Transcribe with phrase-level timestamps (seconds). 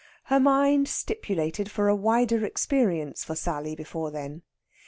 [0.23, 4.41] Her mind stipulated for a wider experience for Sally before then.